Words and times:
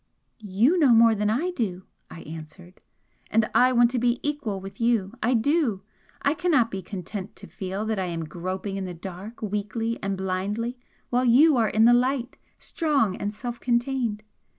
"YOU 0.41 0.79
know 0.79 0.93
more 0.95 1.13
than 1.13 1.29
I 1.29 1.51
do!" 1.51 1.83
I 2.09 2.21
answered 2.21 2.81
"And 3.29 3.47
I 3.53 3.71
want 3.71 3.91
to 3.91 3.99
be 3.99 4.19
equal 4.27 4.59
with 4.59 4.81
you! 4.81 5.13
I 5.21 5.35
do! 5.35 5.83
I 6.23 6.33
cannot 6.33 6.71
be 6.71 6.81
content 6.81 7.35
to 7.35 7.45
feel 7.45 7.85
that 7.85 7.99
I 7.99 8.05
am 8.07 8.25
groping 8.25 8.77
in 8.77 8.85
the 8.85 8.95
dark 8.95 9.43
weakly 9.43 9.99
and 10.01 10.17
blindly 10.17 10.79
while 11.11 11.25
you 11.25 11.55
are 11.57 11.69
in 11.69 11.85
the 11.85 11.93
light, 11.93 12.37
strong 12.57 13.15
and 13.15 13.31
self 13.31 13.59
contained! 13.59 14.23